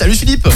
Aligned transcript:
Salut 0.00 0.14
Philippe 0.14 0.48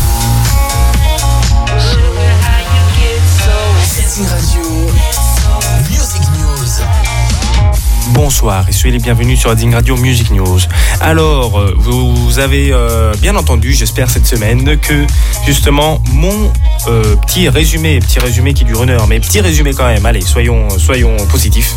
Bonsoir 8.12 8.68
et 8.68 8.72
soyez 8.72 8.98
les 8.98 9.02
bienvenus 9.02 9.40
sur 9.40 9.50
Reading 9.50 9.72
Radio 9.72 9.96
Music 9.96 10.30
News. 10.30 10.60
Alors, 11.00 11.58
euh, 11.58 11.74
vous 11.76 12.38
avez 12.38 12.70
euh, 12.72 13.14
bien 13.20 13.34
entendu, 13.34 13.72
j'espère 13.72 14.10
cette 14.10 14.26
semaine, 14.26 14.78
que 14.78 15.06
justement 15.46 16.02
mon 16.12 16.52
euh, 16.88 17.16
petit 17.16 17.48
résumé, 17.48 18.00
petit 18.00 18.18
résumé 18.18 18.52
qui 18.52 18.64
dure 18.64 18.82
une 18.82 18.90
heure, 18.90 19.06
mais 19.06 19.20
petit 19.20 19.40
résumé 19.40 19.72
quand 19.72 19.86
même, 19.86 20.04
allez, 20.04 20.20
soyons, 20.20 20.68
soyons 20.78 21.16
positifs. 21.30 21.74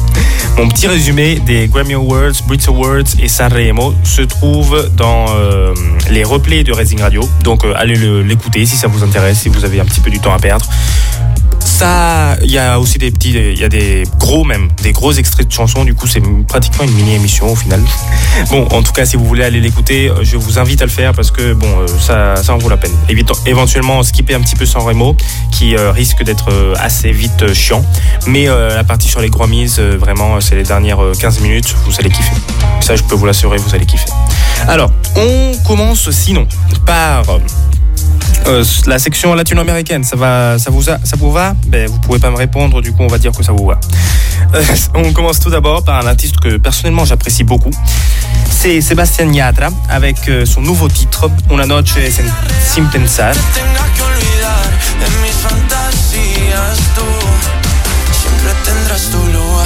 Mon 0.58 0.68
petit 0.68 0.88
résumé 0.88 1.36
des 1.36 1.68
Grammy 1.68 1.94
Awards, 1.94 2.34
Brit 2.48 2.60
Awards 2.68 3.20
et 3.20 3.28
Sanremo 3.28 3.94
se 4.04 4.24
trouve 4.24 4.90
dans 4.96 5.28
les 6.10 6.24
replays 6.24 6.64
de 6.64 6.74
Reading 6.74 7.02
Radio. 7.02 7.22
Donc 7.44 7.64
allez 7.76 7.96
l'écouter 8.24 8.66
si 8.66 8.76
ça 8.76 8.88
vous 8.88 9.04
intéresse, 9.04 9.42
si 9.42 9.50
vous 9.50 9.64
avez 9.66 9.80
un 9.80 9.86
petit 9.86 10.02
peu 10.02 10.10
du 10.10 10.20
temps 10.20 10.34
à 10.34 10.40
perdre 10.40 10.66
ça, 11.78 12.36
il 12.42 12.50
y 12.50 12.58
a 12.58 12.80
aussi 12.80 12.98
des 12.98 13.12
petits, 13.12 13.34
il 13.34 13.60
y 13.60 13.64
a 13.64 13.70
des 13.70 14.04
gros 14.18 14.44
même, 14.44 14.68
des 14.82 14.94
gros 14.94 15.12
extraits 15.12 15.48
de 15.48 15.54
chansons. 15.54 15.86
Du 15.86 15.94
coup, 15.94 16.08
c'est 16.08 16.24
pratiquement 16.48 16.86
une 16.86 16.94
mini 16.94 17.14
émission 17.14 17.52
au 17.52 17.56
final. 17.56 17.80
Bon, 18.50 18.68
en 18.72 18.82
tout 18.82 18.94
cas, 18.94 19.06
si 19.06 19.16
vous 19.16 19.26
voulez 19.26 19.44
aller 19.44 19.60
l'écouter, 19.60 20.10
euh, 20.10 20.24
je 20.24 20.38
vous 20.38 20.58
invite 20.58 20.82
à 20.82 20.86
le 20.86 20.92
faire 20.92 21.14
parce 21.14 21.30
que 21.30 21.54
bon, 21.54 21.68
euh, 21.68 21.88
ça, 22.00 22.42
ça 22.42 22.56
en 22.56 22.58
vaut 22.58 22.70
la 22.70 22.78
peine. 22.78 22.94
Éventuellement, 23.46 24.02
skipper 24.02 24.34
un 24.34 24.42
petit 24.42 24.56
peu 24.56 24.66
sans 24.66 24.80
Remo, 24.80 25.16
qui 25.52 25.76
euh, 25.76 25.92
risque 25.92 26.24
d'être 26.24 26.50
assez 26.80 27.12
vite 27.12 27.54
chiant. 27.54 27.86
Mais 28.26 28.48
la 28.48 28.84
partie 28.84 29.08
sur 29.08 29.22
les 29.22 29.30
Grammys, 29.30 29.80
vraiment, 30.00 30.42
c'est 30.42 30.56
les 30.56 30.64
dernières 30.64 31.00
15 31.20 31.42
minutes, 31.42 31.76
vous 31.86 31.94
allez 32.00 32.10
kiffer. 32.10 32.34
Ça, 32.80 32.96
je 32.96 33.04
peux 33.04 33.16
vous 33.16 33.28
l'assurer, 33.28 33.58
vous 33.58 33.76
allez 33.76 33.86
kiffer. 33.86 34.10
Alors, 34.68 34.92
on 35.16 35.52
commence 35.66 36.10
sinon 36.10 36.48
par 36.86 37.24
euh, 38.48 38.64
la 38.86 39.00
section 39.00 39.34
latino-américaine, 39.34 40.04
ça, 40.04 40.16
va, 40.16 40.58
ça, 40.58 40.72
vous, 40.72 40.84
ça 40.84 41.00
vous 41.18 41.32
va? 41.32 41.56
Ben, 41.68 41.90
Vous 41.90 42.00
pouvez 42.00 42.20
pas 42.20 42.32
me 42.32 42.38
répondre, 42.38 42.82
du 42.82 42.92
coup 42.92 43.04
on 43.04 43.08
va 43.08 43.18
dire 43.18 43.32
que 43.32 43.44
ça 43.44 43.52
vous 43.52 43.66
va. 43.66 43.80
Euh, 44.56 44.64
on 44.96 45.12
commence 45.14 45.40
tout 45.40 45.50
d'abord 45.50 45.84
par 45.84 46.04
un 46.04 46.08
artiste 46.08 46.40
que 46.40 46.58
personnellement 46.58 47.06
j'apprécie 47.06 47.44
beaucoup. 47.44 47.72
C'est 48.50 48.82
Sébastien 48.82 49.32
Yatra 49.32 49.70
avec 49.90 50.18
euh, 50.30 50.46
son 50.46 50.62
nouveau 50.62 50.88
titre, 50.88 51.30
Una 51.52 51.66
noche 51.66 51.94
sin 52.64 52.84
pensar. 52.86 53.34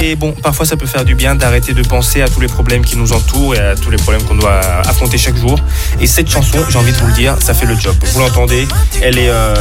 Et 0.04 0.16
bon, 0.16 0.32
parfois 0.32 0.66
ça 0.66 0.76
peut 0.76 0.86
faire 0.86 1.04
du 1.04 1.14
bien 1.14 1.36
d'arrêter 1.36 1.74
de 1.74 1.82
penser 1.84 2.22
à 2.22 2.28
tous 2.28 2.40
les 2.40 2.48
problèmes 2.48 2.84
qui 2.84 2.96
nous 2.96 3.12
entourent 3.12 3.54
et 3.54 3.60
à 3.60 3.76
tous 3.76 3.88
les 3.88 3.96
problèmes 3.96 4.24
qu'on 4.24 4.34
doit 4.34 4.58
affronter 4.84 5.16
chaque 5.16 5.36
jour. 5.36 5.56
Et 6.00 6.08
cette 6.08 6.28
chanson, 6.28 6.58
j'ai 6.68 6.76
envie 6.76 6.90
de 6.90 6.96
vous 6.96 7.06
le 7.06 7.12
dire, 7.12 7.36
ça 7.40 7.54
fait 7.54 7.66
le 7.66 7.76
job. 7.78 7.94
Vous 8.12 8.18
l'entendez, 8.18 8.66
elle 9.00 9.16
est, 9.16 9.30
euh, 9.30 9.54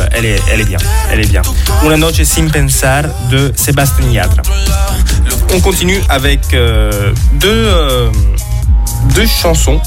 bien, 0.66 0.80
elle 1.12 1.20
est 1.20 1.30
bien. 1.30 1.44
Una 1.86 1.96
noche 1.96 2.24
sin 2.24 2.48
pensar 2.48 3.04
de 3.30 3.54
Sébastien 3.56 4.10
Yatra. 4.10 4.42
On 5.54 5.60
continue 5.60 6.02
avec 6.10 6.56
euh, 6.56 7.14
deux. 7.34 7.48
Euh, 7.48 8.10
deux 9.16 9.26
chansons. 9.26 9.80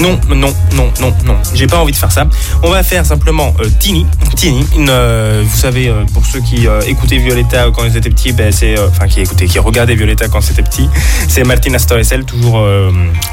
Non, 0.00 0.18
non, 0.28 0.52
non, 0.74 0.92
non, 1.00 1.14
non. 1.24 1.36
J'ai 1.54 1.66
pas 1.66 1.78
envie 1.78 1.92
de 1.92 1.96
faire 1.96 2.12
ça. 2.12 2.26
On 2.62 2.70
va 2.70 2.82
faire 2.82 3.06
simplement 3.06 3.54
euh, 3.60 3.68
Tini. 3.78 4.06
Tini, 4.36 4.66
euh, 4.76 5.42
vous 5.46 5.56
savez, 5.56 5.88
euh, 5.88 6.04
pour 6.12 6.26
ceux 6.26 6.40
qui 6.40 6.66
écoutaient 6.86 7.18
Violetta 7.18 7.66
quand 7.74 7.84
ils 7.84 7.96
étaient 7.96 8.10
petits, 8.10 8.32
ben, 8.32 8.52
c'est, 8.52 8.78
enfin 8.78 9.06
qui 9.06 9.20
écoutaient, 9.20 9.46
qui 9.46 9.58
regardaient 9.58 9.94
Violetta 9.94 10.28
quand 10.28 10.40
c'était 10.40 10.62
petit, 10.62 10.88
c'est 11.28 11.44
Martina 11.44 11.78
Stoessel, 11.78 12.24
toujours 12.24 12.64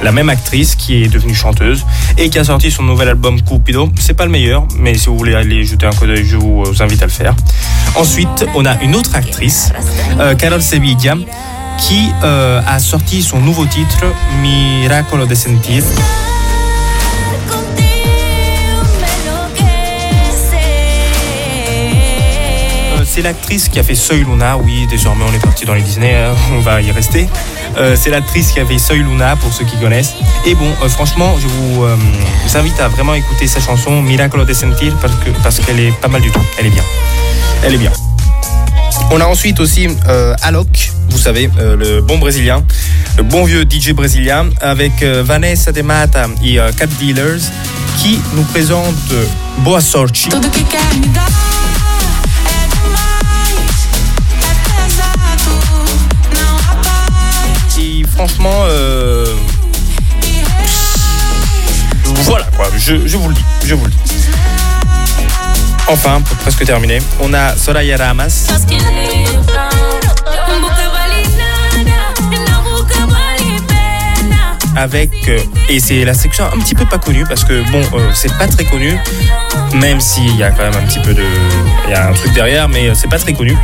la 0.01 0.11
même 0.11 0.29
actrice 0.29 0.75
qui 0.75 1.03
est 1.03 1.07
devenue 1.07 1.35
chanteuse 1.35 1.85
et 2.17 2.29
qui 2.29 2.39
a 2.39 2.43
sorti 2.43 2.71
son 2.71 2.83
nouvel 2.83 3.09
album 3.09 3.41
Cupido. 3.41 3.89
C'est 3.99 4.13
pas 4.13 4.25
le 4.25 4.31
meilleur, 4.31 4.65
mais 4.77 4.95
si 4.95 5.07
vous 5.07 5.17
voulez 5.17 5.35
aller 5.35 5.63
jeter 5.63 5.85
un 5.85 5.91
coup 5.91 6.05
d'œil, 6.05 6.25
je 6.25 6.37
vous 6.37 6.63
invite 6.79 7.01
à 7.01 7.05
le 7.05 7.11
faire. 7.11 7.35
Ensuite, 7.95 8.45
on 8.55 8.65
a 8.65 8.81
une 8.81 8.95
autre 8.95 9.15
actrice, 9.15 9.71
Carol 10.37 10.61
Sevilla 10.61 11.15
qui 11.77 12.11
euh, 12.23 12.61
a 12.67 12.79
sorti 12.79 13.21
son 13.21 13.39
nouveau 13.39 13.65
titre, 13.65 14.05
Miracolo 14.41 15.25
de 15.25 15.35
Sentir. 15.35 15.83
Euh, 22.91 23.03
c'est 23.05 23.21
l'actrice 23.21 23.69
qui 23.69 23.79
a 23.79 23.83
fait 23.83 23.95
Soy 23.95 24.23
Luna, 24.23 24.57
oui, 24.57 24.87
désormais 24.87 25.25
on 25.29 25.33
est 25.33 25.41
parti 25.41 25.65
dans 25.65 25.73
les 25.73 25.81
Disney, 25.81 26.13
hein, 26.15 26.33
on 26.53 26.59
va 26.59 26.81
y 26.81 26.91
rester. 26.91 27.27
Euh, 27.77 27.95
c'est 27.99 28.09
l'actrice 28.09 28.51
qui 28.51 28.59
a 28.59 28.65
fait 28.65 28.77
Soy 28.77 28.97
Luna, 28.97 29.35
pour 29.35 29.53
ceux 29.53 29.65
qui 29.65 29.77
connaissent. 29.77 30.15
Et 30.45 30.55
bon, 30.55 30.71
franchement, 30.89 31.35
je 31.39 31.47
vous, 31.47 31.85
invite 32.55 32.79
à 32.79 32.87
vraiment 32.87 33.15
écouter 33.15 33.47
sa 33.47 33.59
chanson 33.59 34.01
Miracolo 34.01 34.45
de 34.45 34.53
Sentir 34.53 34.95
parce 35.41 35.59
qu'elle 35.59 35.79
est 35.79 35.91
pas 35.99 36.07
mal 36.07 36.21
du 36.21 36.31
tout. 36.31 36.41
Elle 36.59 36.67
est 36.67 36.71
bien. 36.71 36.83
Elle 37.63 37.73
est 37.73 37.79
bien. 37.79 37.91
On 39.11 39.21
a 39.21 39.25
ensuite 39.25 39.59
aussi 39.59 39.87
euh, 40.07 40.35
Alok, 40.41 40.91
vous 41.09 41.17
savez, 41.17 41.49
euh, 41.59 41.75
le 41.75 42.01
bon 42.01 42.17
brésilien, 42.17 42.63
le 43.17 43.23
bon 43.23 43.43
vieux 43.45 43.63
DJ 43.69 43.91
brésilien, 43.91 44.49
avec 44.61 45.03
euh, 45.03 45.23
Vanessa 45.23 45.71
De 45.71 45.81
Mata 45.81 46.27
et 46.43 46.57
Cat 46.77 46.87
Dealers, 46.99 47.41
qui 47.99 48.19
nous 48.35 48.43
présente 48.43 48.95
Boa 49.59 49.81
Sorte. 49.81 50.29
Et 57.79 58.03
franchement, 58.15 58.65
voilà 62.23 62.45
quoi, 62.55 62.67
je, 62.77 63.05
je 63.05 63.17
vous 63.17 63.29
le 63.29 63.35
dis, 63.35 63.43
je 63.65 63.75
vous 63.75 63.85
le 63.85 63.91
dis. 63.91 64.32
Enfin, 65.87 66.21
pour 66.21 66.37
presque 66.37 66.65
terminer, 66.65 66.99
on 67.19 67.33
a 67.33 67.55
Soraya 67.55 67.97
Ramas. 67.97 68.47
Avec, 74.75 75.11
euh, 75.27 75.39
et 75.69 75.79
c'est 75.79 76.03
la 76.03 76.13
section 76.13 76.45
un 76.45 76.59
petit 76.59 76.73
peu 76.73 76.85
pas 76.85 76.97
connue 76.97 77.25
parce 77.25 77.43
que 77.43 77.61
bon, 77.71 77.81
euh, 77.93 78.09
c'est 78.13 78.35
pas 78.37 78.47
très 78.47 78.65
connu, 78.65 78.97
même 79.75 80.01
s'il 80.01 80.35
y 80.35 80.43
a 80.43 80.49
quand 80.51 80.63
même 80.63 80.75
un 80.75 80.87
petit 80.87 80.99
peu 80.99 81.13
de. 81.13 81.23
Il 81.85 81.91
y 81.91 81.93
a 81.93 82.09
un 82.09 82.13
truc 82.13 82.33
derrière, 82.33 82.67
mais 82.67 82.89
euh, 82.89 82.93
c'est 82.95 83.09
pas 83.09 83.19
très 83.19 83.33
connu. 83.33 83.55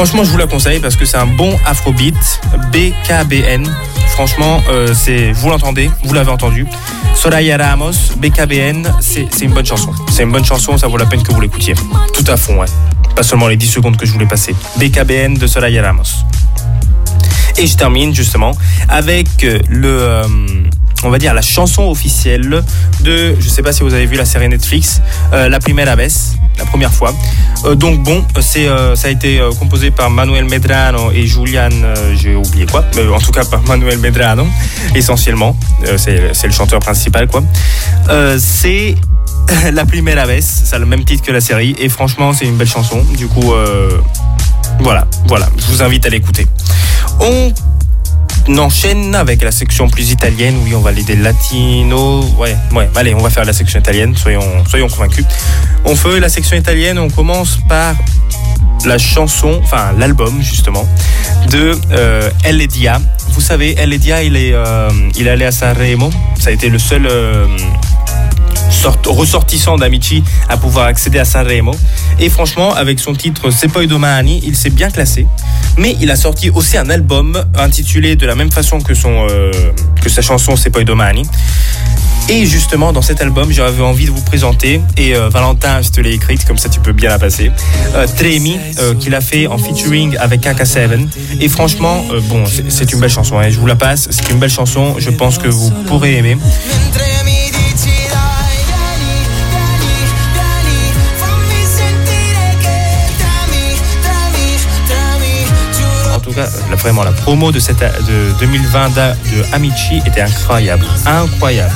Franchement, 0.00 0.24
je 0.24 0.30
vous 0.30 0.38
la 0.38 0.46
conseille 0.46 0.80
parce 0.80 0.96
que 0.96 1.04
c'est 1.04 1.18
un 1.18 1.26
bon 1.26 1.54
afrobeat, 1.66 2.40
BKBN. 2.72 3.66
Franchement, 4.08 4.62
c'est, 4.94 5.32
vous 5.32 5.50
l'entendez, 5.50 5.90
vous 6.04 6.14
l'avez 6.14 6.30
entendu. 6.30 6.66
Soraya 7.14 7.58
Ramos, 7.58 7.92
BKBN, 8.16 8.94
c'est 9.00 9.28
une 9.42 9.52
bonne 9.52 9.66
chanson. 9.66 9.92
C'est 10.10 10.22
une 10.22 10.32
bonne 10.32 10.46
chanson, 10.46 10.78
ça 10.78 10.86
vaut 10.86 10.96
la 10.96 11.04
peine 11.04 11.22
que 11.22 11.30
vous 11.32 11.42
l'écoutiez. 11.42 11.74
Tout 12.14 12.24
à 12.28 12.38
fond, 12.38 12.60
ouais. 12.60 12.66
Pas 13.14 13.22
seulement 13.22 13.46
les 13.46 13.58
10 13.58 13.66
secondes 13.66 13.98
que 13.98 14.06
je 14.06 14.12
voulais 14.12 14.24
passer. 14.24 14.54
BKBN 14.78 15.34
de 15.34 15.46
Soraya 15.46 15.82
Ramos. 15.82 16.24
Et 17.58 17.66
je 17.66 17.76
termine 17.76 18.14
justement 18.14 18.52
avec 18.88 19.28
le, 19.68 19.86
euh, 19.86 20.22
on 21.04 21.10
va 21.10 21.18
dire 21.18 21.34
la 21.34 21.42
chanson 21.42 21.88
officielle 21.88 22.62
de, 23.00 23.34
je 23.38 23.48
sais 23.48 23.62
pas 23.62 23.72
si 23.72 23.82
vous 23.82 23.94
avez 23.94 24.06
vu 24.06 24.16
la 24.16 24.24
série 24.24 24.48
Netflix, 24.48 25.00
euh, 25.32 25.48
La 25.48 25.58
Primera 25.58 25.96
Vez, 25.96 26.08
la 26.58 26.64
première 26.64 26.92
fois. 26.92 27.14
Euh, 27.64 27.74
donc 27.74 28.02
bon, 28.02 28.24
c'est, 28.40 28.68
ça 28.94 29.08
a 29.08 29.10
été 29.10 29.40
composé 29.58 29.90
par 29.90 30.10
Manuel 30.10 30.44
Medrano 30.44 31.10
et 31.12 31.26
Julian, 31.26 31.70
j'ai 32.14 32.34
oublié 32.34 32.66
quoi, 32.66 32.84
mais 32.96 33.06
en 33.08 33.18
tout 33.18 33.32
cas 33.32 33.44
par 33.44 33.62
Manuel 33.62 33.98
Medrano, 33.98 34.46
essentiellement. 34.94 35.56
c'est, 35.96 36.34
c'est 36.34 36.46
le 36.46 36.52
chanteur 36.52 36.80
principal 36.80 37.26
quoi. 37.26 37.42
c'est 38.38 38.94
La 39.72 39.84
Primera 39.84 40.26
Vez, 40.26 40.42
ça 40.42 40.76
a 40.76 40.78
le 40.78 40.86
même 40.86 41.04
titre 41.04 41.24
que 41.24 41.32
la 41.32 41.40
série, 41.40 41.74
et 41.78 41.88
franchement 41.88 42.32
c'est 42.32 42.44
une 42.44 42.56
belle 42.56 42.68
chanson. 42.68 43.02
Du 43.16 43.26
coup, 43.26 43.52
voilà, 44.80 45.06
voilà, 45.26 45.48
je 45.56 45.66
vous 45.66 45.82
invite 45.82 46.06
à 46.06 46.08
l'écouter. 46.08 46.46
On 47.20 47.52
enchaîne 48.58 49.14
avec 49.14 49.42
la 49.42 49.52
section 49.52 49.88
plus 49.88 50.10
italienne. 50.10 50.56
Oui, 50.64 50.74
on 50.74 50.80
va 50.80 50.90
aller 50.90 51.02
des 51.02 51.16
latinos. 51.16 52.24
Ouais, 52.38 52.56
ouais, 52.72 52.88
allez, 52.96 53.14
on 53.14 53.22
va 53.22 53.30
faire 53.30 53.44
la 53.44 53.52
section 53.52 53.78
italienne, 53.78 54.16
soyons, 54.16 54.64
soyons 54.68 54.88
convaincus. 54.88 55.24
On 55.84 55.94
fait 55.94 56.20
la 56.20 56.28
section 56.28 56.56
italienne, 56.56 56.98
on 56.98 57.08
commence 57.08 57.58
par 57.68 57.94
la 58.86 58.98
chanson, 58.98 59.60
enfin 59.62 59.92
l'album 59.98 60.42
justement, 60.42 60.86
de 61.50 61.72
euh. 61.92 62.30
Vous 63.32 63.40
savez, 63.40 63.74
Dia, 63.98 64.22
il 64.22 64.36
est, 64.36 64.52
euh, 64.52 64.90
il 65.16 65.26
est 65.26 65.30
allé 65.30 65.44
à 65.44 65.52
Sanremo. 65.52 66.10
Ça 66.38 66.50
a 66.50 66.52
été 66.52 66.68
le 66.68 66.78
seul 66.78 67.06
euh, 67.06 67.46
ressortissant 68.86 69.76
d'Amici 69.76 70.22
à 70.48 70.56
pouvoir 70.56 70.86
accéder 70.86 71.18
à 71.18 71.24
Sanremo. 71.24 71.72
Et 72.18 72.28
franchement, 72.28 72.74
avec 72.74 73.00
son 73.00 73.14
titre 73.14 73.50
C'est 73.50 73.70
domani, 73.86 74.40
il 74.44 74.56
s'est 74.56 74.70
bien 74.70 74.90
classé. 74.90 75.26
Mais 75.76 75.96
il 76.00 76.10
a 76.10 76.16
sorti 76.16 76.50
aussi 76.50 76.76
un 76.76 76.90
album 76.90 77.42
intitulé 77.58 78.16
de 78.16 78.26
la 78.26 78.34
même 78.34 78.50
façon 78.50 78.80
que, 78.80 78.94
son, 78.94 79.26
euh, 79.30 79.50
que 80.00 80.08
sa 80.08 80.22
chanson 80.22 80.56
C'est 80.56 80.70
domani. 80.84 81.22
Et 82.28 82.46
justement, 82.46 82.92
dans 82.92 83.02
cet 83.02 83.20
album, 83.22 83.50
j'avais 83.50 83.82
envie 83.82 84.06
de 84.06 84.12
vous 84.12 84.20
présenter, 84.22 84.80
et 84.96 85.16
euh, 85.16 85.28
Valentin, 85.28 85.82
je 85.82 85.88
te 85.88 86.00
l'ai 86.00 86.12
écrite, 86.12 86.44
comme 86.44 86.58
ça 86.58 86.68
tu 86.68 86.78
peux 86.78 86.92
bien 86.92 87.08
la 87.08 87.18
passer, 87.18 87.50
euh, 87.96 88.06
Tremi, 88.06 88.56
qu'il 89.00 89.14
a 89.16 89.20
fait 89.20 89.48
en 89.48 89.58
featuring 89.58 90.16
avec 90.18 90.42
KK7. 90.42 91.08
Et 91.40 91.48
franchement, 91.48 92.04
bon, 92.28 92.44
c'est 92.68 92.92
une 92.92 93.00
belle 93.00 93.10
chanson, 93.10 93.38
hein, 93.38 93.50
je 93.50 93.58
vous 93.58 93.66
la 93.66 93.74
passe, 93.74 94.08
c'est 94.10 94.30
une 94.30 94.38
belle 94.38 94.50
chanson, 94.50 94.94
je 94.98 95.10
pense 95.10 95.38
que 95.38 95.48
vous 95.48 95.70
pourrez 95.88 96.18
aimer. 96.18 96.36
Vraiment, 106.80 107.04
la 107.04 107.12
promo 107.12 107.52
de, 107.52 107.58
cette, 107.58 107.80
de 107.80 108.38
2020 108.40 108.88
de 108.90 109.54
Amici 109.54 110.00
était 110.06 110.22
incroyable. 110.22 110.84
Incroyable. 111.06 111.74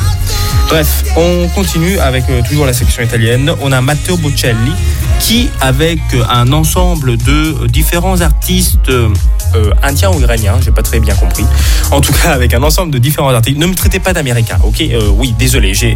Bref, 0.68 1.04
on 1.16 1.48
continue 1.48 1.98
avec 1.98 2.24
euh, 2.30 2.42
toujours 2.48 2.66
la 2.66 2.72
section 2.72 3.02
italienne. 3.02 3.52
On 3.60 3.70
a 3.72 3.80
Matteo 3.80 4.16
Bocelli 4.16 4.72
qui, 5.20 5.48
avec 5.60 6.00
euh, 6.14 6.24
un 6.30 6.52
ensemble 6.52 7.16
de 7.18 7.54
euh, 7.62 7.66
différents 7.68 8.20
artistes 8.20 8.90
indiens 9.84 10.10
ou 10.10 10.20
iraniens, 10.20 10.56
j'ai 10.60 10.72
pas 10.72 10.82
très 10.82 10.98
bien 10.98 11.14
compris. 11.14 11.44
En 11.92 12.00
tout 12.00 12.12
cas, 12.12 12.32
avec 12.32 12.54
un 12.54 12.62
ensemble 12.64 12.90
de 12.90 12.98
différents 12.98 13.32
artistes. 13.32 13.56
Ne 13.56 13.66
me 13.66 13.74
traitez 13.74 14.00
pas 14.00 14.12
d'américain, 14.12 14.58
ok? 14.64 14.82
Oui, 15.16 15.32
désolé. 15.38 15.74
J'ai 15.74 15.94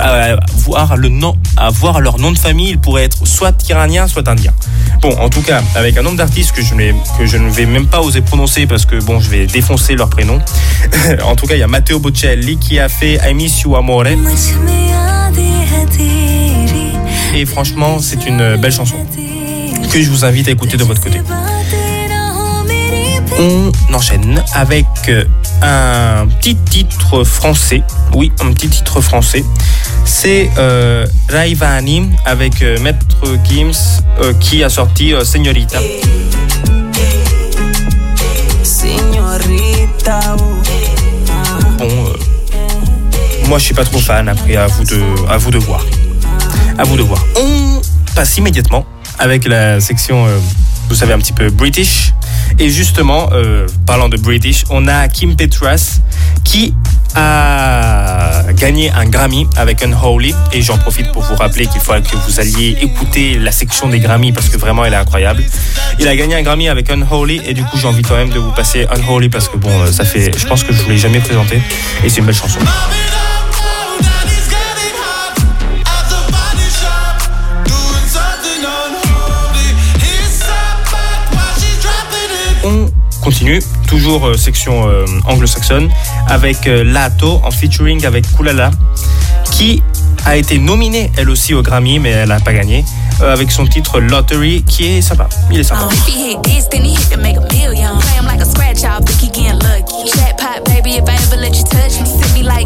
à 0.00 0.36
voir 0.56 0.96
le 0.96 1.08
nom, 1.08 1.36
à 1.56 1.70
leur 2.00 2.18
nom 2.18 2.32
de 2.32 2.38
famille, 2.38 2.70
il 2.70 2.78
pourrait 2.78 3.04
être 3.04 3.24
soit 3.24 3.56
iranien, 3.68 4.08
soit 4.08 4.26
indien. 4.28 4.52
Bon, 5.00 5.16
en 5.20 5.28
tout 5.28 5.42
cas, 5.42 5.62
avec 5.76 5.96
un 5.98 6.02
nombre 6.02 6.16
d'artistes 6.16 6.50
que 6.50 6.62
je 6.62 6.74
que 7.16 7.26
je 7.26 7.36
ne 7.36 7.48
vais 7.48 7.66
même 7.66 7.86
pas 7.86 8.00
oser 8.00 8.22
prononcer 8.22 8.66
parce 8.66 8.86
que 8.86 8.96
bon, 8.96 9.20
je 9.20 9.30
vais 9.30 9.46
défoncer 9.46 9.94
leur 9.94 10.10
prénom. 10.10 10.40
en 11.24 11.36
tout 11.36 11.46
cas, 11.46 11.54
il 11.54 11.60
y 11.60 11.62
a 11.62 11.68
Matteo 11.68 12.00
Bocelli 12.00 12.58
qui 12.58 12.80
a 12.80 12.88
fait 12.88 13.20
I 13.24 13.32
Miss 13.32 13.62
You 13.62 13.76
Amore. 13.76 14.05
Et 17.34 17.44
franchement, 17.44 17.98
c'est 18.00 18.26
une 18.26 18.56
belle 18.56 18.72
chanson 18.72 18.96
que 19.92 20.02
je 20.02 20.10
vous 20.10 20.24
invite 20.24 20.48
à 20.48 20.52
écouter 20.52 20.76
de 20.76 20.84
votre 20.84 21.00
côté. 21.00 21.20
On 23.38 23.72
enchaîne 23.94 24.42
avec 24.54 24.86
un 25.62 26.26
petit 26.40 26.56
titre 26.56 27.24
français. 27.24 27.82
Oui, 28.14 28.32
un 28.40 28.52
petit 28.52 28.68
titre 28.68 29.00
français. 29.00 29.44
C'est 30.06 30.50
euh, 30.56 31.04
Raivani 31.28 32.10
avec 32.24 32.62
euh, 32.62 32.78
Maître 32.78 33.04
Gims 33.44 34.00
euh, 34.22 34.32
qui 34.34 34.62
a 34.62 34.68
sorti 34.68 35.12
euh, 35.12 35.24
Señorita. 35.24 35.80
Moi 43.48 43.58
je 43.58 43.64
suis 43.64 43.74
pas 43.74 43.84
trop 43.84 43.98
fan. 43.98 44.28
Après, 44.28 44.56
à 44.56 44.66
vous 44.66 44.84
de, 44.84 45.02
à 45.28 45.36
vous 45.38 45.50
de 45.50 45.58
voir. 45.58 45.84
À 46.78 46.84
vous 46.84 46.96
de 46.96 47.02
voir. 47.02 47.24
On 47.36 47.80
passe 48.14 48.36
immédiatement 48.38 48.84
avec 49.18 49.46
la 49.46 49.80
section, 49.80 50.26
vous 50.88 50.94
savez, 50.94 51.12
un 51.12 51.18
petit 51.18 51.32
peu 51.32 51.50
British. 51.50 52.12
Et 52.58 52.70
justement, 52.70 53.28
euh, 53.32 53.66
parlant 53.86 54.08
de 54.08 54.16
British, 54.16 54.64
on 54.70 54.88
a 54.88 55.08
Kim 55.08 55.36
Petras 55.36 56.00
qui 56.44 56.74
a 57.14 58.42
gagné 58.54 58.90
un 58.90 59.06
Grammy 59.06 59.46
avec 59.56 59.82
Unholy. 59.82 60.34
Et 60.52 60.62
j'en 60.62 60.78
profite 60.78 61.12
pour 61.12 61.22
vous 61.22 61.34
rappeler 61.34 61.66
qu'il 61.66 61.80
faut 61.80 61.92
que 61.92 62.16
vous 62.26 62.40
alliez 62.40 62.76
écouter 62.80 63.38
la 63.38 63.52
section 63.52 63.88
des 63.88 64.00
Grammy 64.00 64.32
parce 64.32 64.48
que 64.48 64.56
vraiment 64.58 64.84
elle 64.84 64.92
est 64.94 64.96
incroyable. 64.96 65.42
Il 65.98 66.08
a 66.08 66.16
gagné 66.16 66.34
un 66.34 66.42
Grammy 66.42 66.68
avec 66.68 66.90
Unholy 66.90 67.40
et 67.46 67.54
du 67.54 67.62
coup 67.64 67.78
j'ai 67.78 67.86
envie 67.88 68.02
quand 68.02 68.16
même 68.16 68.30
de 68.30 68.38
vous 68.38 68.52
passer 68.52 68.86
Unholy 68.90 69.28
parce 69.28 69.48
que 69.48 69.56
bon, 69.56 69.70
euh, 69.80 69.92
ça 69.92 70.04
fait, 70.04 70.30
je 70.36 70.46
pense 70.46 70.62
que 70.62 70.72
je 70.72 70.82
vous 70.82 70.90
l'ai 70.90 70.98
jamais 70.98 71.20
présenté 71.20 71.60
et 72.04 72.08
c'est 72.08 72.20
une 72.20 72.26
belle 72.26 72.34
chanson. 72.34 72.58
Continue, 83.26 83.60
toujours 83.88 84.28
euh, 84.28 84.34
section 84.34 84.88
euh, 84.88 85.04
anglo-saxonne, 85.26 85.90
avec 86.28 86.68
euh, 86.68 86.84
Lato 86.84 87.40
en 87.42 87.50
featuring 87.50 88.06
avec 88.06 88.24
Kulala, 88.36 88.70
qui 89.50 89.82
a 90.24 90.36
été 90.36 90.58
nominée 90.58 91.10
elle 91.16 91.28
aussi 91.28 91.52
au 91.52 91.60
Grammy, 91.60 91.98
mais 91.98 92.10
elle 92.10 92.28
n'a 92.28 92.38
pas 92.38 92.52
gagné, 92.52 92.84
avec 93.20 93.50
son 93.50 93.66
titre 93.66 93.98
Lottery, 93.98 94.62
qui 94.62 94.86
est 94.86 95.00
sympa. 95.00 95.28
Il 95.50 95.58
est 95.58 95.64
sympa. 95.64 95.88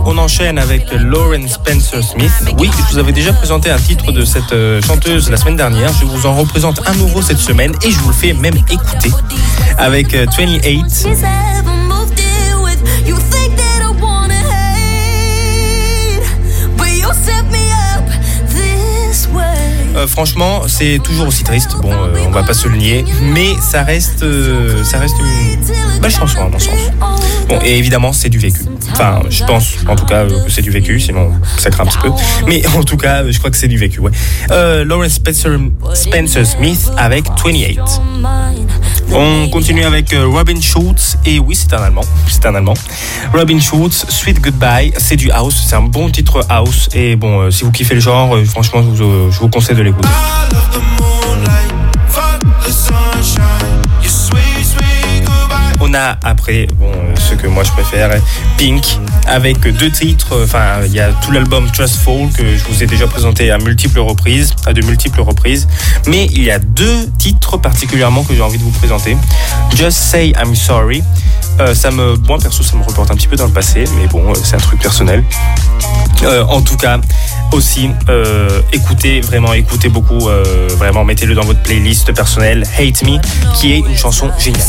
On 0.04 0.18
enchaîne 0.18 0.58
avec 0.58 0.92
Lauren 0.92 1.48
Spencer 1.48 2.02
Smith. 2.02 2.32
Oui, 2.58 2.70
je 2.76 2.92
vous 2.92 2.98
avais 2.98 3.12
déjà 3.12 3.32
présenté 3.32 3.70
un 3.70 3.78
titre 3.78 4.12
de 4.12 4.26
cette 4.26 4.54
chanteuse 4.84 5.30
la 5.30 5.38
semaine 5.38 5.56
dernière. 5.56 5.90
Je 5.98 6.04
vous 6.04 6.26
en 6.26 6.34
représente 6.34 6.86
un 6.86 6.94
nouveau 6.96 7.22
cette 7.22 7.38
semaine 7.38 7.72
et 7.82 7.90
je 7.90 7.98
vous 8.00 8.08
le 8.08 8.14
fais 8.14 8.34
même 8.34 8.56
écouter 8.68 9.10
avec 9.78 10.14
28. 10.14 10.64
Euh, 20.00 20.06
franchement, 20.06 20.62
c'est 20.66 20.98
toujours 21.02 21.28
aussi 21.28 21.44
triste. 21.44 21.76
Bon, 21.82 21.92
euh, 21.92 22.24
on 22.26 22.30
va 22.30 22.42
pas 22.42 22.54
se 22.54 22.68
le 22.68 22.76
nier, 22.76 23.04
mais 23.34 23.54
ça 23.60 23.82
reste, 23.82 24.22
euh, 24.22 24.82
ça 24.84 24.98
reste 24.98 25.16
une 25.18 26.00
belle 26.00 26.10
chanson 26.10 26.40
à 26.40 26.48
mon 26.48 26.58
sens. 26.58 26.72
Et 27.64 27.78
évidemment, 27.78 28.12
c'est 28.12 28.28
du 28.28 28.38
vécu. 28.38 28.60
Enfin, 28.92 29.20
je 29.28 29.44
pense, 29.44 29.76
en 29.88 29.96
tout 29.96 30.06
cas, 30.06 30.24
que 30.24 30.50
c'est 30.50 30.62
du 30.62 30.70
vécu, 30.70 31.00
sinon 31.00 31.32
ça 31.58 31.70
craint 31.70 31.84
un 31.84 31.86
petit 31.86 31.98
peu. 31.98 32.10
Mais 32.46 32.62
en 32.76 32.82
tout 32.82 32.96
cas, 32.96 33.22
je 33.28 33.38
crois 33.38 33.50
que 33.50 33.56
c'est 33.56 33.68
du 33.68 33.78
vécu. 33.78 34.00
Ouais. 34.00 34.10
Lawrence 34.84 35.14
Spencer, 35.14 36.46
Smith 36.46 36.90
avec 36.96 37.24
28. 37.44 37.80
On 39.12 39.48
continue 39.48 39.84
avec 39.84 40.14
Robin 40.14 40.60
Schultz. 40.60 41.16
Et 41.26 41.38
oui, 41.38 41.56
c'est 41.56 41.74
un 41.74 41.82
Allemand. 41.82 42.04
C'est 42.28 42.46
un 42.46 42.54
Allemand. 42.54 42.74
Robin 43.34 43.58
Schultz, 43.58 44.06
Sweet 44.08 44.40
Goodbye. 44.40 44.92
C'est 44.98 45.16
du 45.16 45.30
house. 45.30 45.64
C'est 45.66 45.74
un 45.74 45.82
bon 45.82 46.10
titre 46.10 46.40
house. 46.48 46.88
Et 46.94 47.16
bon, 47.16 47.50
si 47.50 47.64
vous 47.64 47.72
kiffez 47.72 47.94
le 47.94 48.00
genre, 48.00 48.36
franchement, 48.46 48.84
je 48.94 49.02
vous 49.02 49.48
conseille 49.48 49.76
de 49.76 49.82
l'écouter. 49.82 50.08
Après, 55.94 56.68
bon, 56.78 56.92
ce 57.16 57.34
que 57.34 57.46
moi 57.46 57.64
je 57.64 57.70
préfère, 57.72 58.10
Pink, 58.56 58.98
avec 59.26 59.60
deux 59.60 59.90
titres. 59.90 60.40
Enfin, 60.44 60.82
il 60.86 60.92
y 60.92 61.00
a 61.00 61.10
tout 61.12 61.32
l'album 61.32 61.68
Trustful 61.70 62.28
que 62.30 62.56
je 62.56 62.64
vous 62.64 62.82
ai 62.82 62.86
déjà 62.86 63.06
présenté 63.06 63.50
à 63.50 63.58
multiples 63.58 63.98
reprises, 64.00 64.54
à 64.66 64.72
de 64.72 64.84
multiples 64.84 65.20
reprises. 65.20 65.66
Mais 66.06 66.26
il 66.26 66.44
y 66.44 66.50
a 66.50 66.58
deux 66.58 67.08
titres 67.18 67.56
particulièrement 67.56 68.22
que 68.22 68.34
j'ai 68.34 68.42
envie 68.42 68.58
de 68.58 68.62
vous 68.62 68.70
présenter. 68.70 69.16
Just 69.74 69.98
Say 69.98 70.32
I'm 70.40 70.54
Sorry. 70.54 71.02
Euh, 71.58 71.74
ça 71.74 71.90
me, 71.90 72.14
moi 72.28 72.38
perso, 72.38 72.62
ça 72.62 72.76
me 72.76 72.84
reporte 72.84 73.10
un 73.10 73.16
petit 73.16 73.28
peu 73.28 73.36
dans 73.36 73.46
le 73.46 73.52
passé, 73.52 73.84
mais 73.96 74.06
bon, 74.06 74.32
c'est 74.34 74.54
un 74.54 74.58
truc 74.58 74.80
personnel. 74.80 75.24
Euh, 76.22 76.44
en 76.44 76.60
tout 76.60 76.76
cas, 76.76 77.00
aussi, 77.52 77.90
euh, 78.08 78.60
écoutez, 78.72 79.20
vraiment, 79.20 79.52
écoutez 79.54 79.88
beaucoup, 79.88 80.28
euh, 80.28 80.68
vraiment, 80.76 81.04
mettez-le 81.04 81.34
dans 81.34 81.44
votre 81.44 81.62
playlist 81.62 82.12
personnelle, 82.12 82.64
Hate 82.78 83.02
Me, 83.02 83.18
qui 83.54 83.72
est 83.72 83.78
une 83.78 83.96
chanson 83.96 84.30
géniale. 84.38 84.60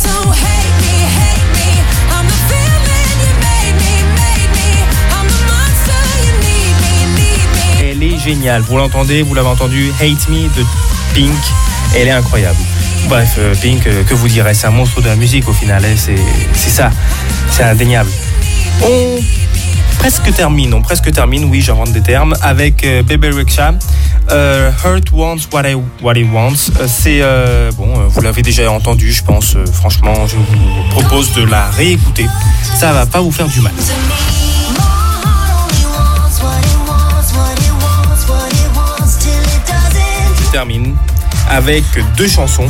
Elle 7.83 8.03
est 8.03 8.17
géniale, 8.17 8.61
vous 8.61 8.77
l'entendez, 8.77 9.21
vous 9.21 9.33
l'avez 9.33 9.47
entendu, 9.47 9.91
Hate 9.99 10.29
Me 10.29 10.43
de 10.55 10.65
Pink, 11.13 11.31
elle 11.95 12.07
est 12.07 12.11
incroyable. 12.11 12.57
Bref, 13.07 13.35
euh, 13.37 13.53
Pink, 13.61 13.83
que 13.83 14.13
vous 14.13 14.27
direz, 14.27 14.53
c'est 14.53 14.67
un 14.67 14.71
monstre 14.71 15.01
de 15.01 15.07
la 15.07 15.15
musique 15.15 15.47
au 15.49 15.53
final, 15.53 15.83
hein, 15.85 15.95
c'est 15.95 16.69
ça, 16.69 16.89
c'est 17.51 17.63
indéniable. 17.63 18.09
On 18.83 19.19
presque 19.99 20.33
termine, 20.33 20.73
on 20.73 20.81
presque 20.81 21.11
termine, 21.11 21.45
oui, 21.45 21.61
j'invente 21.61 21.91
des 21.91 22.01
termes, 22.01 22.33
avec 22.41 22.83
euh, 22.83 23.03
Bebe 23.03 23.25
Rexha. 23.35 23.75
Euh, 24.31 24.71
Hurt 24.83 25.11
Wants 25.11 25.47
What, 25.51 25.67
I, 25.67 25.75
what 26.01 26.15
He 26.15 26.23
Wants. 26.23 26.71
Euh, 26.79 26.87
c'est, 26.87 27.19
euh, 27.21 27.71
bon, 27.73 27.93
vous 28.07 28.21
l'avez 28.21 28.41
déjà 28.41 28.71
entendu, 28.71 29.11
je 29.11 29.23
pense. 29.23 29.57
franchement, 29.73 30.25
je 30.25 30.35
vous 30.37 30.89
propose 30.91 31.33
de 31.33 31.43
la 31.43 31.69
réécouter. 31.71 32.25
Ça 32.79 32.93
va 32.93 33.05
pas 33.05 33.19
vous 33.19 33.31
faire 33.31 33.47
du 33.47 33.59
mal. 33.61 33.73
Je 40.37 40.51
termine 40.51 40.95
avec 41.49 41.83
deux 42.15 42.27
chansons 42.27 42.69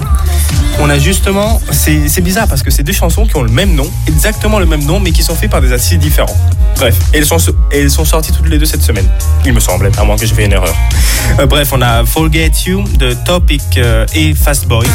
on 0.80 0.90
a 0.90 0.98
justement, 0.98 1.62
c'est 1.72 2.22
bizarre 2.22 2.48
parce 2.48 2.64
que 2.64 2.72
c'est 2.72 2.84
deux 2.84 2.94
chansons 2.94 3.26
qui 3.26 3.36
ont 3.36 3.44
le 3.44 3.52
même 3.52 3.76
nom, 3.76 3.90
exactement 4.08 4.60
le 4.60 4.66
même 4.66 4.84
nom, 4.84 5.00
mais 5.00 5.12
qui 5.12 5.24
sont 5.24 5.36
faites 5.36 5.52
par 5.52 5.62
des 5.62 5.72
artistes 5.72 6.00
différents. 6.00 6.36
Bref, 6.78 6.98
elles 7.14 7.26
sont, 7.26 7.38
elles 7.72 7.92
sont 7.92 8.06
sorties 8.06 8.32
toutes 8.32 8.50
les 8.50 8.58
deux 8.58 8.66
cette 8.66 8.82
semaine, 8.82 9.08
il 9.46 9.54
me 9.54 9.60
semble, 9.60 9.92
à 9.98 10.04
moins 10.04 10.18
que 10.18 10.26
j'ai 10.26 10.34
fait 10.34 10.46
une 10.46 10.54
erreur. 10.54 10.76
Euh, 11.40 11.46
bref, 11.46 11.70
on 11.74 11.82
a 11.82 12.06
Forget 12.06 12.52
You 12.66 12.84
de 12.98 13.14
Topic 13.26 13.62
euh, 13.78 14.06
et 14.14 14.34
Fast 14.34 14.68
Boy. 14.68 14.88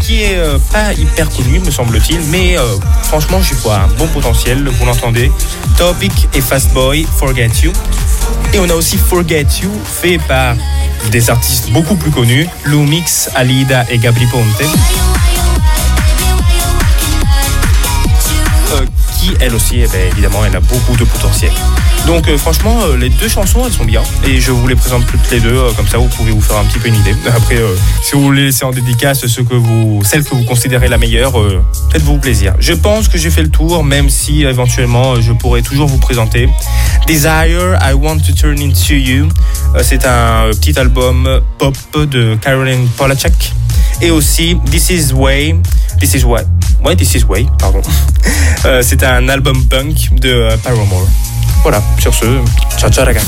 qui 0.00 0.22
est 0.22 0.38
euh, 0.38 0.58
pas 0.72 0.94
hyper 0.94 1.28
connu, 1.28 1.58
me 1.58 1.70
semble-t-il, 1.70 2.20
mais 2.30 2.56
franchement, 3.02 3.42
je 3.42 3.54
vois 3.56 3.80
un 3.80 3.88
bon 3.98 4.06
potentiel, 4.06 4.66
vous 4.66 4.86
l'entendez. 4.86 5.30
Topic 5.76 6.28
et 6.34 6.40
Fast 6.40 6.72
Boy, 6.72 7.06
Forget 7.18 7.50
You. 7.62 7.72
Et 8.52 8.58
on 8.58 8.68
a 8.68 8.74
aussi 8.74 8.96
Forget 8.96 9.46
You, 9.62 9.70
fait 9.84 10.18
par 10.18 10.54
des 11.10 11.30
artistes 11.30 11.70
beaucoup 11.70 11.96
plus 11.96 12.10
connus, 12.10 12.48
Lumix, 12.64 13.30
Alida 13.34 13.84
et 13.90 13.98
Gabri 13.98 14.26
Ponte. 14.26 14.44
Euh, 18.72 18.84
qui, 19.18 19.34
elle 19.40 19.54
aussi, 19.54 19.80
eh 19.80 19.86
ben, 19.88 20.08
évidemment, 20.12 20.44
elle 20.44 20.56
a 20.56 20.60
beaucoup 20.60 20.96
de 20.96 21.04
potentiel. 21.04 21.52
Donc 22.08 22.26
franchement, 22.36 22.78
les 22.98 23.10
deux 23.10 23.28
chansons, 23.28 23.66
elles 23.66 23.72
sont 23.72 23.84
bien. 23.84 24.02
Et 24.26 24.40
je 24.40 24.50
vous 24.50 24.66
les 24.66 24.74
présente 24.74 25.06
toutes 25.06 25.30
les 25.30 25.40
deux, 25.40 25.60
comme 25.76 25.86
ça 25.86 25.98
vous 25.98 26.08
pouvez 26.08 26.32
vous 26.32 26.40
faire 26.40 26.56
un 26.56 26.64
petit 26.64 26.78
peu 26.78 26.88
une 26.88 26.94
idée. 26.94 27.14
Après, 27.36 27.58
si 28.02 28.14
vous 28.14 28.22
voulez 28.22 28.46
laisser 28.46 28.64
en 28.64 28.70
dédicace 28.70 29.26
ce 29.26 29.42
que 29.42 29.52
vous, 29.52 30.00
celle 30.04 30.24
que 30.24 30.34
vous 30.34 30.44
considérez 30.44 30.88
la 30.88 30.96
meilleure, 30.96 31.34
faites-vous 31.92 32.16
plaisir. 32.16 32.54
Je 32.60 32.72
pense 32.72 33.08
que 33.08 33.18
j'ai 33.18 33.28
fait 33.28 33.42
le 33.42 33.50
tour, 33.50 33.84
même 33.84 34.08
si 34.08 34.44
éventuellement 34.44 35.20
je 35.20 35.32
pourrais 35.34 35.60
toujours 35.60 35.86
vous 35.86 35.98
présenter 35.98 36.48
Desire, 37.06 37.78
I 37.82 37.92
Want 37.92 38.20
to 38.20 38.32
Turn 38.32 38.58
Into 38.58 38.94
You. 38.94 39.28
C'est 39.82 40.06
un 40.06 40.48
petit 40.52 40.78
album 40.78 41.28
pop 41.58 41.76
de 41.94 42.36
Caroline 42.36 42.88
Polachek. 42.96 43.52
Et 44.00 44.10
aussi 44.10 44.56
This 44.70 44.88
Is 44.88 45.12
Way. 45.12 45.56
This 46.00 46.14
Is 46.14 46.24
Way. 46.24 46.42
Ouais, 46.82 46.96
This 46.96 47.16
Is 47.16 47.24
Way, 47.24 47.46
pardon. 47.58 47.82
C'est 48.82 49.02
un 49.02 49.28
album 49.28 49.62
punk 49.66 50.14
de 50.20 50.48
Paramore. 50.62 51.06
Voilà, 51.62 51.82
sur 51.98 52.14
ce, 52.14 52.42
ciao 52.76 52.90
ciao 52.90 53.04
la 53.04 53.12
gang. 53.12 53.24